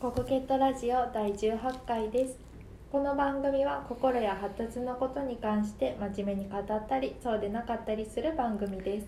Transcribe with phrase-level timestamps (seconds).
[0.00, 2.38] ココケットラジオ第18回です
[2.90, 9.06] この番組は心や発達のことに関して真面目に語ったりそうでなかったりする番組です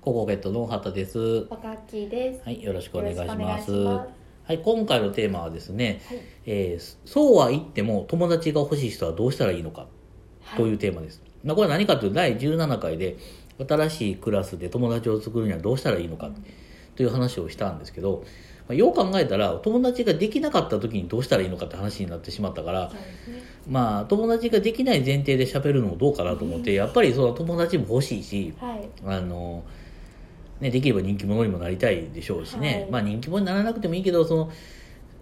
[0.00, 1.46] ココゲットの畑です。
[1.50, 3.70] おかっきーですはい、よろしくお願いします。
[3.70, 4.06] は
[4.48, 9.88] い、今回のテーマはですね、はいえーそうは言っても友達が欲しい人はどうしたらいいのか
[10.56, 11.22] というテーマです。
[11.44, 13.18] まあ、これは何かというと第17回で
[13.58, 16.30] 新しいクラスで友達を作るにはどうしたらいいのか
[16.96, 18.24] という話をしたんですけど、
[18.70, 22.96] まあ、よう考えたら友達ができなかった時にどうしたらいいのかって話になってしまったからね。
[23.68, 28.88] まあ友達ができない前提で喋るのもどうかなと思ってやっぱりその友達も欲しいしはい。
[29.04, 29.64] あの、
[30.60, 32.90] ね、できれば人気者にもなりたいでしょうしね、はい。
[32.92, 34.52] まあ人気者にならなくてもいいけどその、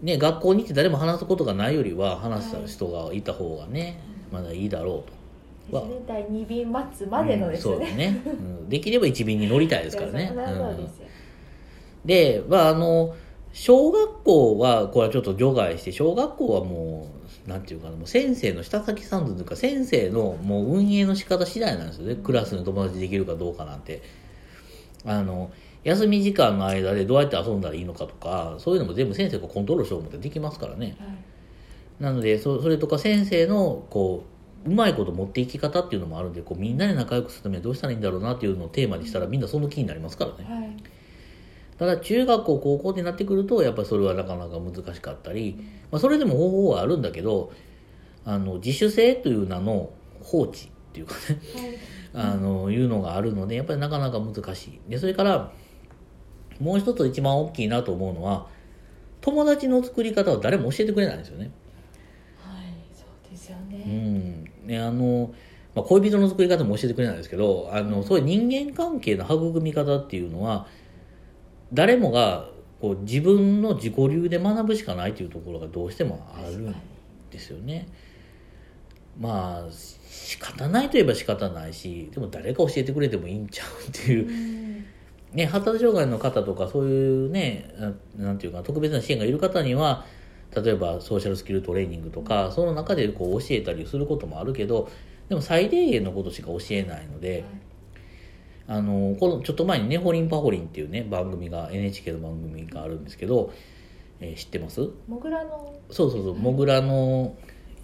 [0.03, 3.99] ね、学校に行って誰も話すことがないよりは話した人がいた方がね、
[4.31, 5.19] まだいいだろうと。
[5.73, 6.01] ですね。
[6.07, 8.21] 第2便待つまでのですうんそうね。
[8.27, 8.69] うん。
[8.69, 10.27] できれば一便に乗りたいですからね。
[10.29, 10.37] そう
[12.47, 12.51] ん。
[12.51, 13.15] まあ、あの、
[13.61, 17.09] 小学校は、これはちょっと除外して、小学校はも
[17.47, 22.15] う、なんていうかな、もう先生の下先三寸というか、先生のもう運営の仕方次第なんですよね。
[22.17, 24.03] クラスに友達できるかどうかなんて。
[25.05, 25.51] あの、
[25.85, 30.97] 休み時間の間でどうやって遊んだらいいのかとか、そういうのも全部先生がコントロールしよう思ってできますからね。
[30.99, 31.29] はい
[32.01, 34.25] なのでそそれとか先生のこ
[34.67, 40.77] ううまいこと持っていき方っていうのもあるんでこうみんなで仲良くするためにはどうしたらいいんだろうなっていうのをテーマにしたらみんなその気になりますからねはい
[41.79, 45.57] ただ中学校高校になってくるとやっぱりそれはなかなか難しかったり、
[45.91, 47.53] まあ、それでも方法はあるんだけど
[48.25, 49.91] あの自主性という名の
[50.23, 51.79] 放置っていうかねはい。
[52.15, 54.81] あのいうのがあるのでやっぱりなかなか難しい。
[54.91, 55.53] でそれから
[56.61, 58.47] もう一つ一番大きいなと思うのは
[59.21, 61.51] 友達の作り方は誰も教えてくれないんですよね。
[62.43, 64.45] はいそうですようねん。
[64.67, 65.33] ねあの、
[65.75, 70.67] まあ、恋人の作り方も教えてくれないですけどあのそういう人間関係の育み方っていうのは
[71.73, 72.49] 誰もが
[72.81, 76.75] こう自分の自己流で学ぶしかないというところがどうしてもあるん
[77.31, 77.89] ですよね。
[79.19, 84.29] まあ仕方ないといえば仕方ないしでも誰か教えてくれてもいいんちゃうっていう。
[84.29, 84.85] う、ん。
[85.33, 87.71] ね、発達障害の方とかそういうね
[88.17, 90.07] ななんていうか特別な支援がいる方には
[90.55, 94.89] 例えばソーシャルスキルトレーニングとかその中でこう教えたりすることもあるけど
[95.29, 97.45] でも最低限のことしか教えないので、
[98.71, 103.51] あのこのちょっと前に「ねほりんぱほりん」っていうね番組が NHK の番組があるんですけど、
[104.21, 104.89] えー知ってます？
[105.09, 105.75] モグラの。
[105.91, 106.35] そうそうそう。
[106.37, 107.35] モグラの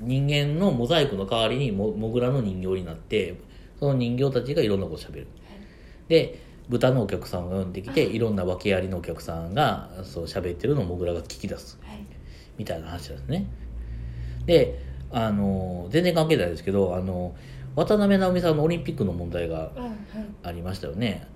[0.01, 3.37] 人間のモザイクの代わりにモモグラの人形になって
[3.81, 5.27] その人形たちがいろんなことをしゃべる
[6.09, 11.79] で豚のお客さんが呼んできていろんな訳ありのお客さんがそう喋ってるのをモグラが聞き出す。
[11.83, 12.05] はい。
[12.59, 13.47] みたいな話なんですね。
[14.47, 14.79] で
[15.11, 17.35] あの全然関係ないですけどあの
[17.77, 19.71] 渡辺直美さんのオリンピックの問題が
[20.43, 21.27] ありましたよね。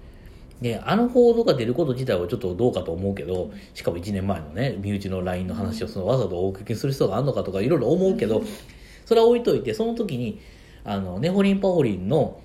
[0.60, 8.43] であの報道が出ること自体はちょっとどうかと思うけどしかも1年前のね身内の LINE の話をそのわざと大きくする必要があるのかとかいろいろ思うけど
[9.06, 10.41] それは置いといてその時に
[10.84, 12.41] あのネホリンパホリンの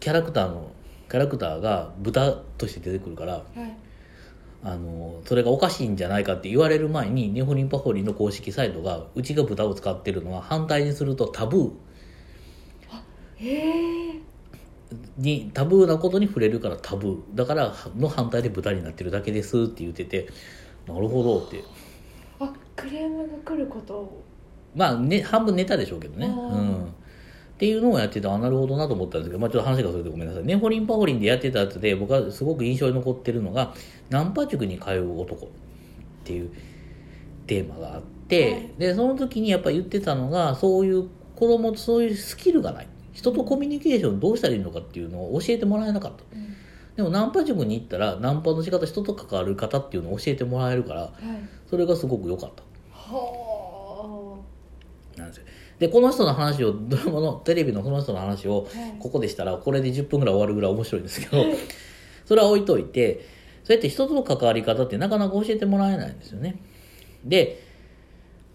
[0.00, 0.70] キャラクターの
[1.10, 3.76] キャラクターが豚として出てくるからはい。
[4.66, 11.70] あのそれがおかしいんじゃないかって言われる前にネホリンパホリンの公式サイトがうちが豚を使ってるのは反対にするとタブー
[15.16, 17.18] にタブーなことに触れるからタブー。
[17.34, 20.28] だからの反対で豚になってるだけですって言ってて
[20.86, 21.64] なるほどって。
[22.40, 24.24] あクレームが来ることを。
[24.74, 26.86] まあ、ね、半分ネタでしょうけどね、うん、っ
[27.56, 30.44] ていうのをやっててあなるほどなと思ったんですけど、まあ、ちょっと話がそれてごめんなさい。
[30.44, 33.72] ネホリンパホリンでやってたやつで僕はすごく印象に残ってるのが
[34.10, 35.48] ナンパ塾に通う男っ
[36.24, 36.50] ていう
[37.46, 38.70] テーマがあって、はい。
[38.78, 46.24] でその時にやっぱ言ってたのがそういう子供とそういうスキルがない人とコミュニケーションどうしたらいいのかっていうのを教えてもらえなかった。
[46.32, 46.54] うん。
[46.96, 51.12] でもナンパ塾に行ったらナンパの仕方人と関わる方っていうのを教えてもらえるからはい。
[51.68, 52.62] それがすごく良かった。
[52.92, 54.38] は
[55.16, 55.44] なんですよ。
[55.78, 58.68] でこの人の話をドラマのテレビのこの人の話を
[59.00, 61.44] ここでしたらこれで10分ぐらい終わるぐらい面白いんですけど
[62.24, 63.26] それは置いといて
[63.64, 66.60] そうやって人との関わり方ってなかなか教えてもらえないんですよね。
[67.24, 67.63] で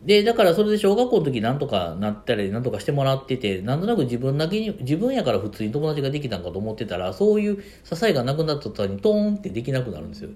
[0.04, 10.30] でだからそれで小学校の時なんとかなったりなんとかしてもらっててなんとなく自分だけに自分やから普通に友達ができたんかと思ってたらそういう支えがなくなった途端にトーンってできなくなるんですよ。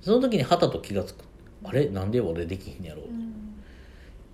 [0.00, 1.24] その時にはたと気がつく。
[1.64, 1.88] あれ？
[1.88, 3.04] なんで俺できひんやろう？
[3.04, 3.08] っ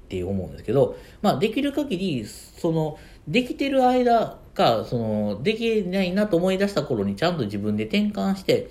[0.09, 8.71] て思うんですけど、まあ、できる限りそのできてる間かそのできないなと思い出した頃にちゃんと自分で転換して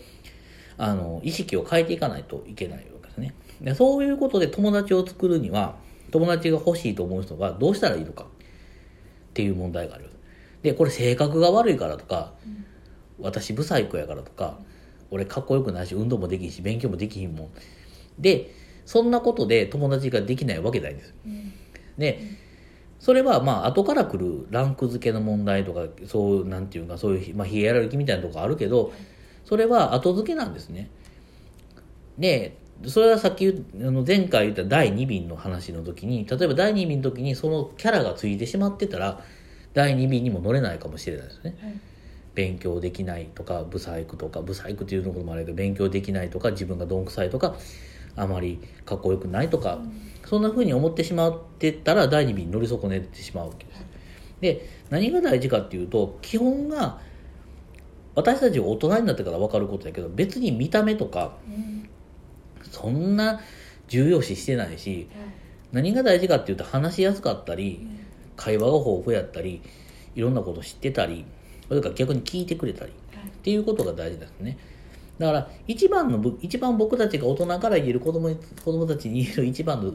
[0.77, 3.33] あの意識を変えていかないといけないわけですね。
[3.61, 5.75] でそういうことで友達を作るには
[6.11, 8.23] 友達が欲しいと思う人がどうしたらいいのか？
[8.23, 8.27] っ
[9.33, 10.09] ていう問題がある。
[10.63, 12.33] でこれ性格が悪いからとか
[13.19, 14.59] 私ブサイクやからとか
[15.11, 17.49] 俺かっこよくないし運動もできんし勉強もできひんもん。
[18.19, 18.53] で
[18.85, 21.13] そんなことで友達ができないわけないんです。
[21.25, 21.53] うん。
[21.97, 22.21] で
[22.99, 28.91] それはまあ後から来るランク付けの問題とかそうなんていうかそういう、まあ、ヒエラルキーみたいなとこあるけど
[29.45, 30.89] それは後付けなんですね。
[32.17, 39.21] でそれはさっきあの前回言った第2便の話の時に例えば第2便の時にそのキャラがついてしまってたら
[39.73, 41.57] 第2便にも乗れないかもしれないですね。
[41.61, 41.79] はい。
[42.35, 47.55] 勉強できないとかブサイクとかブサイクっていうのこともあるけど勉強できないとか自分がどんくさいとか
[48.15, 49.79] あまりかっこよくないとか、
[50.25, 53.85] そんな風に思ってしまってたら第2便に乗り損ねてしまうわけです。
[54.39, 56.99] で何が大事かっていうと基本が
[58.13, 61.76] 私たちが大人になってから分かることだけど別に見た目とかうん
[62.71, 63.41] そんな
[63.87, 65.27] 重要視してないしはい
[65.69, 67.97] 何が大事かっていうと話しやすかったりうん
[68.37, 69.61] 会話が豊富やったり
[70.15, 71.25] いろんなこと知ってたり
[71.67, 74.57] それから逆に聞いてくれたりはいっていうことが大事ですね。
[75.17, 79.91] だから一番のぶ一番僕たちが大人から言える子供に子供たちに言える一番の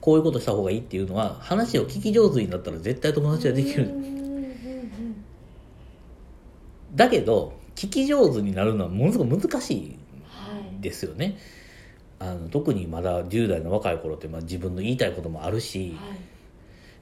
[0.00, 3.90] こういうことした方がいいっていうのは話を聞き上手になったら絶対友達ができる。
[6.94, 11.38] だけど聞き上手になるのはものすごく難しいはいですよね。
[12.22, 16.18] あの特にまだ10代の若い頃って、まあ、自分の言いたいこともあるしはい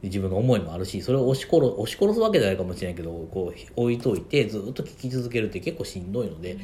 [0.02, 6.56] 自分の思いもあるしそれを押し殺押し殺すわけじゃないかもしれないけどこう置いといてずっと聞き続けるって結構しんどいので、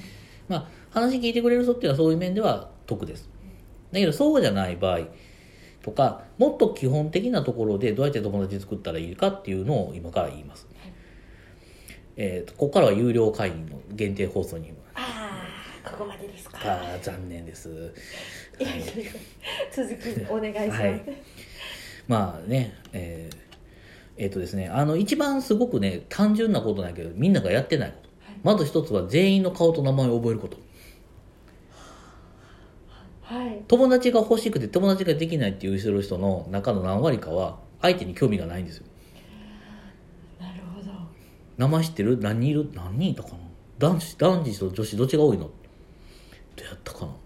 [0.48, 3.28] まあ、話聞いてくれる人っていうのはそういう面では得です。
[3.92, 5.00] だけどそうじゃない場合
[5.82, 10.66] とかもっと基本的なところでどうやって友達作ったらいいかっていうのを今から言います。
[12.16, 14.72] えーとここからは有料会員の限定放送に
[15.86, 16.58] ここまでですか？
[16.64, 17.92] あー残念です。
[18.58, 18.82] いやい。
[19.72, 21.22] 続きお願いします、はい。
[22.08, 23.36] まあね、えー
[24.16, 28.38] えーとですね、あの一番すごくね単純なことなんやけどみんながやってないこと、はい。
[28.42, 30.58] まず一つは全員の顔と名前を覚えること。
[33.22, 33.62] はい。
[33.68, 38.86] 友達が欲しくて友達ができないっていうる人の中の何割かは相手に興味がないんですよ。
[40.40, 40.90] なるほど。
[41.56, 42.18] 名前知ってる？
[42.20, 42.70] 何人いる？
[42.74, 43.36] 何人いたかな？
[43.78, 45.50] 男子男児と女子どっちが多いの？
[46.56, 47.06] どうやったかな。
[47.06, 47.18] も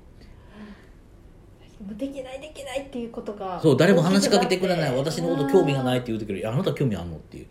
[1.92, 4.94] うできないできないっていうことがそう誰も話しかけてくれない。
[4.94, 7.46] 私のこと興味がないって言うてくるいやあなた興味あんのっていう。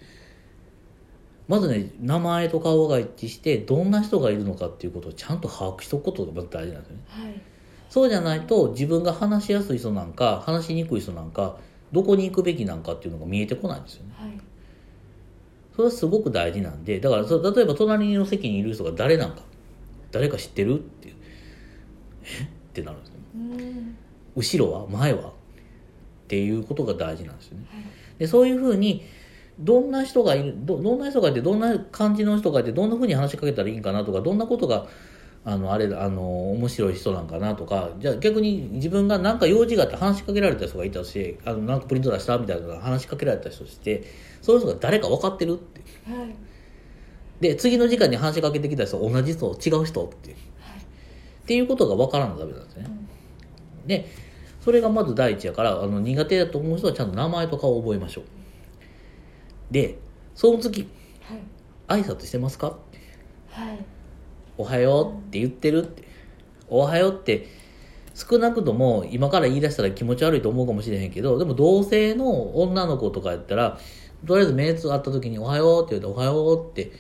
[1.48, 7.04] まずね名前と顔が一致してどんな人がいるのかっていうことをちゃんと把握しとくことがまず大事なんですよね。
[7.08, 7.42] はい。
[7.90, 11.58] そうじゃないと自分が話しやすい人なんか話しにくい人なんか
[11.92, 14.14] どこに行くべきなんかっていうのが見えてこないんですよね。
[14.16, 14.32] はい。
[15.76, 19.42] それはすごく大事なんでだからそ例えば隣の席にいる人が誰なんか。
[20.12, 20.82] 誰か知ってる
[22.24, 23.16] えってなるんですよ。
[23.36, 23.98] うん。
[24.36, 25.32] 後ろは前はっ
[26.28, 27.66] ていうことが大事なんですよね。
[27.72, 27.84] はい。
[28.20, 29.04] でそういうふうに
[29.60, 34.88] どんな人がいるどどんな人がいてどんな感じの人がいてどんなふうに話しかけたらいいんかなとかどんなことが
[35.44, 44.04] あのあれだあの面白い人なんかなとかじゃあ逆に自分が何か用事があって話しかけられた人がいたとしてあのなんかプリント出したみたいな話しかけられた人として
[44.42, 45.82] その人が誰か分かってるって。
[46.12, 46.36] はい。
[47.40, 50.36] で次の時間に話しかけてきた人同じ人違う人って
[51.50, 52.88] っていうことが分からんとダメなんですね。
[53.88, 54.08] で
[54.62, 58.24] それがまず第一やからあの苦手だと思う人はちゃんと名前と顔を覚えましょう。
[59.72, 59.98] で
[60.36, 60.88] その次
[61.88, 62.78] はい挨拶してますか？
[63.50, 63.80] はい
[64.60, 66.04] おはようって言ってるって
[66.70, 67.48] おはようって
[68.14, 73.80] 少なくとも今から言い出したら気持ち悪いと思うかもしれへんけどでも同性の女の子とかやったら
[74.28, 76.92] とりあえず目つあった時に「おはよう」って言うと「おはよう」って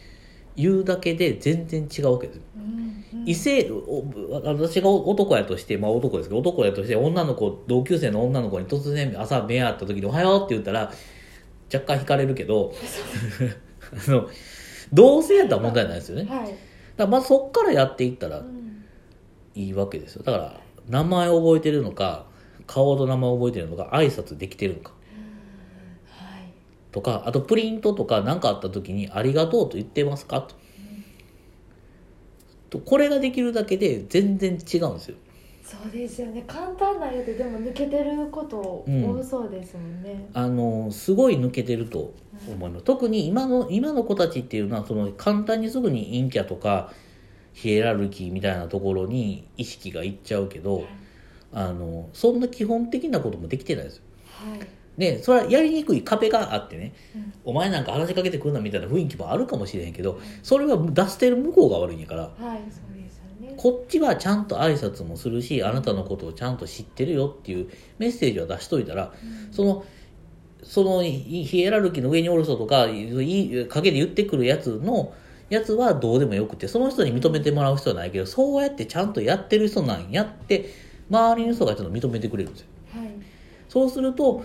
[0.56, 2.42] 言うだけで全然違うわけです
[3.26, 10.92] 異性お私が男やとしてまあ男ですけど男やとして女の子同級生の女の子に突然朝目合った時に「おはよう」って言ったら
[11.74, 12.74] 若干惹かれるけど
[14.08, 14.30] あの
[14.94, 16.26] 同性やったら問題ないですよね。
[16.30, 16.56] はい。
[16.98, 18.86] らまずそっからやっていったらうん。
[19.56, 20.24] いいわけですよ。
[20.24, 22.26] だから名前を覚えてるのか
[22.66, 24.90] 顔と名前を覚えてるのか挨拶できてるのか。
[24.90, 24.99] はい
[26.92, 30.42] とかあとプリントとか何かあった時に「ありがとう」と言ってますか？
[30.42, 30.56] と
[32.70, 35.18] とこれができるだけで全然違うんですよ。
[35.64, 36.44] そうですよね。
[36.48, 42.12] 簡単なようででも抜けてること多そうですもんね、あのすごい抜けてると
[42.48, 42.86] 思います。
[42.86, 46.92] 特に今の今の子たちっていうのはその簡単にすぐに陰キャとか
[47.54, 50.86] ヒエラルキーみたいなところに意識がいっちゃうけど
[51.54, 54.04] あのそんな基本的なこともできてないですよ。
[54.26, 56.94] はいでそれはやりにくい壁があってね。
[57.16, 57.34] うん。
[57.46, 63.54] お前なんか話しかけてくんなみたいな雰囲気もあるかもしれへんけどそれは出してる向こうが悪いんやからはいそうですよね。
[63.56, 69.14] こっちはちゃんと挨拶もするしあなたのことをちゃんと知ってるよっていうメッセージを出しといたら
[69.52, 69.86] その
[70.64, 75.14] そのヒヒエラルキーの上におる人とかいい陰で言ってくるやつの
[75.50, 80.70] やつはどうでもよくてその人に認めてもらう必要はないけどそうやってちゃんとやってる人なんやって
[81.10, 82.68] 周りの人がちょっと認めてくれるんですよ。
[83.70, 84.44] そうすると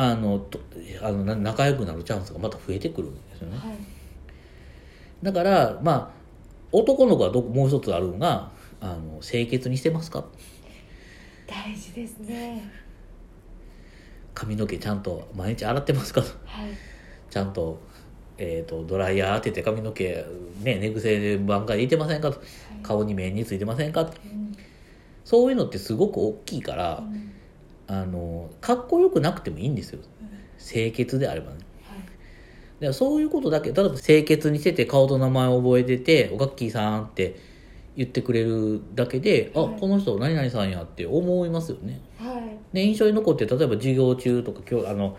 [0.00, 0.60] あのと
[1.02, 3.58] あのな仲良くなるチャンスがまた増えてくるんですよね。
[3.58, 3.76] はい。
[5.24, 6.10] だからまあ
[6.70, 10.24] 男の子はどもう一つあるのがあの清潔にしてますか？
[11.48, 12.70] 大事ですね。
[14.34, 16.20] 髪の毛ちゃんと毎日洗ってますか？
[16.20, 16.30] はい。
[17.28, 17.80] ちゃんと,、
[18.36, 20.24] えー、とドライヤー当てて髪の毛、
[20.62, 22.30] ね、寝癖で挽回いてませんか？
[22.30, 22.40] と
[22.84, 24.04] 顔に面についてませんか？
[24.04, 24.54] とうん。
[25.24, 27.32] そういうのってすごく大きいからうん
[27.88, 30.00] あのかっこよくなくてもいいんですよ。
[30.58, 31.56] 清潔であればね。
[32.80, 32.94] はい。
[32.94, 37.36] そういうことだけ例えば清潔にしてて顔と名前を覚えてて「おがっきーさん」って
[37.96, 39.80] 言ってくれるだけで「あはい。
[39.80, 42.00] この人何々さんや」って思いますよね。
[42.18, 42.74] はい。
[42.74, 45.16] で印象に残って例えば授業中とか今日あの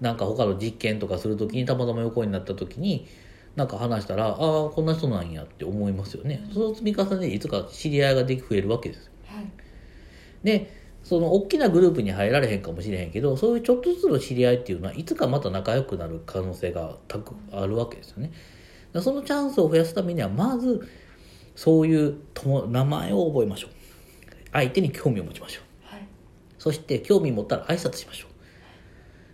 [0.00, 3.06] なんか他の実験とかする時にたまたま横になった時に
[3.54, 6.46] なんか話したら「ああこんな人なんや」って思いますよね。
[6.52, 9.12] その積み重ねでいつか知り合いができ増えるわけですよ。
[9.26, 9.46] はい。
[10.42, 18.32] でその大きなグループに入られへんかもしれへんけどそういうちょっとずつの知り合いっていうのはいつかまた仲良くなる可能性がたくあるわけですよね。
[18.92, 20.88] だそのチャンスを増やすためにはまず
[21.54, 23.70] そういう友名前を覚えましょう。
[24.52, 25.94] 相手に興味を持ちましょう。
[25.94, 26.08] はい。
[26.58, 28.36] そして興味持ったら挨拶しましょう。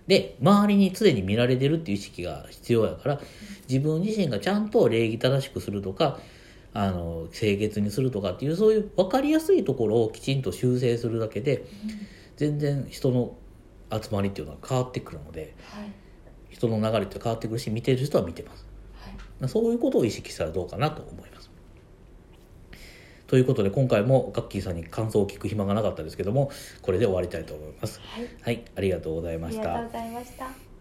[0.06, 3.20] で周りに常に見られてるっていう意識が必要やから
[3.66, 6.18] 自分自身がちゃんと礼儀正しくするとか
[6.74, 11.64] あの清潔にするとかっていうそういう分かりやすいところをきちんと修正するだけで
[12.36, 13.36] 全然人の
[13.92, 15.92] 集まりっていうのは変わってくるのではい。
[16.50, 18.66] 人の流れって変わってくるし見てる人は見てます。
[19.40, 19.48] はい。
[19.48, 21.50] そういうことを意識したらどうかなと思います。
[23.26, 26.50] ということで今回もガッキーさんに感想を聞く暇がなかったですけども
[26.82, 28.00] これで終わりたいと思います。
[28.04, 28.28] はい。
[28.42, 29.62] はいありがとうございあました。
[29.62, 30.71] りがとうございました